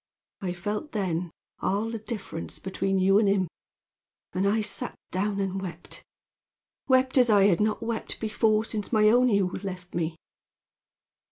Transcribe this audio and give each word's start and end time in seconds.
I 0.41 0.53
felt 0.53 0.93
then 0.93 1.29
all 1.59 1.91
the 1.91 1.99
difference 1.99 2.57
between 2.57 2.97
you 2.97 3.19
and 3.19 3.29
him; 3.29 3.47
and 4.33 4.47
I 4.47 4.61
sat 4.61 4.95
down 5.11 5.39
and 5.39 5.61
wept 5.61 6.03
wept 6.87 7.19
as 7.19 7.29
I 7.29 7.43
had 7.43 7.59
not 7.61 7.83
wept 7.83 8.19
before 8.19 8.65
since 8.65 8.91
my 8.91 9.09
own 9.09 9.27
Hugh 9.27 9.59
left 9.61 9.93
me. 9.93 10.15